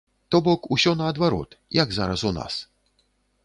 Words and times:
То 0.35 0.39
бок, 0.47 0.61
усё 0.75 0.93
наадварот, 1.01 1.53
як 1.83 1.95
зараз 2.01 2.27
у 2.31 2.35
нас. 2.41 2.61